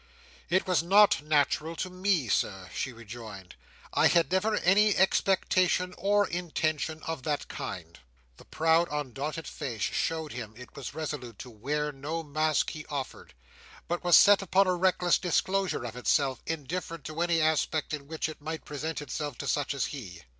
"It 0.49 0.65
was 0.65 0.81
not 0.81 1.21
natural 1.21 1.75
to 1.75 1.87
me, 1.91 2.27
Sir," 2.27 2.71
she 2.73 2.91
rejoined. 2.91 3.53
"I 3.93 4.07
had 4.07 4.31
never 4.31 4.55
any 4.55 4.95
expectation 4.97 5.93
or 5.95 6.27
intention 6.27 7.03
of 7.03 7.21
that 7.21 7.47
kind." 7.47 7.99
The 8.37 8.45
proud 8.45 8.87
undaunted 8.89 9.45
face 9.45 9.83
showed 9.83 10.31
him 10.31 10.55
it 10.57 10.75
was 10.75 10.95
resolute 10.95 11.37
to 11.37 11.51
wear 11.51 11.91
no 11.91 12.23
mask 12.23 12.71
he 12.71 12.83
offered, 12.87 13.35
but 13.87 14.03
was 14.03 14.17
set 14.17 14.41
upon 14.41 14.65
a 14.65 14.73
reckless 14.73 15.19
disclosure 15.19 15.85
of 15.85 15.95
itself, 15.95 16.41
indifferent 16.47 17.03
to 17.05 17.21
any 17.21 17.39
aspect 17.39 17.93
in 17.93 18.07
which 18.07 18.27
it 18.27 18.41
might 18.41 18.65
present 18.65 19.03
itself 19.03 19.37
to 19.37 19.47
such 19.47 19.75
as 19.75 19.85
he. 19.85 20.23